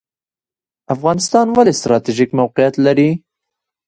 افغانستان 0.95 1.47
ولې 1.51 1.73
ستراتیژیک 1.79 2.29
موقعیت 2.39 2.75
لري؟ 2.85 3.09